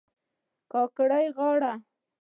[0.71, 1.73] کاکړۍ غاړي